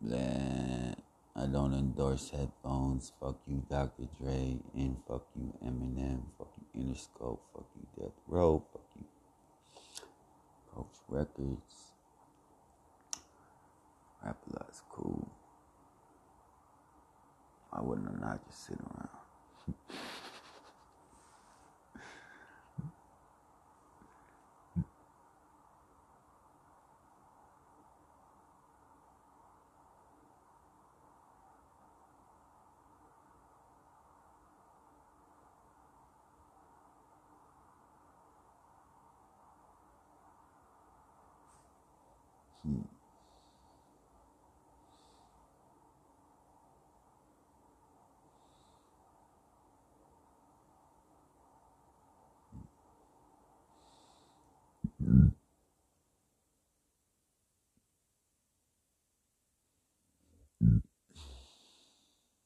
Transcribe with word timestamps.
Blah. 0.00 0.94
I 1.36 1.46
don't 1.46 1.74
endorse 1.74 2.30
headphones. 2.30 3.12
Fuck 3.20 3.38
you, 3.46 3.64
Dr. 3.70 4.08
Dre, 4.20 4.58
and 4.74 4.96
fuck 5.06 5.26
you, 5.36 5.52
Eminem. 5.64 6.22
Fuck 6.36 6.52
you, 6.74 6.82
Interscope. 6.82 7.38
Fuck 7.54 7.66
you, 7.76 8.02
Death 8.02 8.12
Row. 8.26 8.62
Fuck 8.72 8.82
you, 8.98 9.04
Coach 10.74 10.96
Records. 11.08 11.92
Rap 14.24 14.36
a 14.48 14.72
cool. 14.90 15.30
I 17.72 17.80
wouldn't 17.80 18.08
have 18.08 18.20
not 18.20 18.46
just 18.46 18.66
sit 18.66 18.78
around. 18.78 19.74
Hmm. 42.64 42.99